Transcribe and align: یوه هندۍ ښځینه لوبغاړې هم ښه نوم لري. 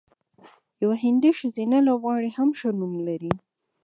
یوه 0.81 0.95
هندۍ 1.03 1.31
ښځینه 1.39 1.77
لوبغاړې 1.87 2.31
هم 2.37 2.49
ښه 2.59 2.69
نوم 2.79 2.93
لري. 3.07 3.31